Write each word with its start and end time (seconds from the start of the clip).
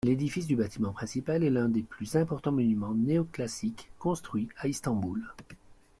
L'édifice 0.03 0.47
du 0.47 0.55
bâtiment 0.55 0.93
principal 0.93 1.43
est 1.43 1.51
l'un 1.51 1.69
des 1.69 1.83
plus 1.83 2.15
importants 2.15 2.51
monuments 2.51 2.95
néoclassiques 2.95 3.87
construit 3.99 4.49
à 4.57 4.67
Istanbul. 4.67 5.21